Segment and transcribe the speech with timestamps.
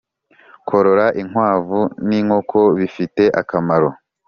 [0.67, 3.89] Korora inkwavu n inkoko bifite akamaro